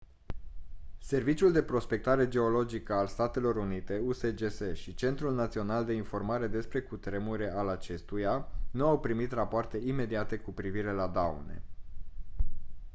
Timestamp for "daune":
11.07-11.61